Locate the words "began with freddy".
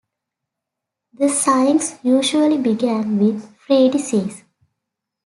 2.57-3.99